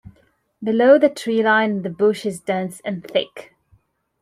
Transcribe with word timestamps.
Below 0.63 0.97
the 0.97 1.09
tree 1.11 1.43
line 1.43 1.83
the 1.83 1.91
bush 1.91 2.25
is 2.25 2.39
dense 2.39 2.79
and 2.83 3.03
thick. 3.07 3.53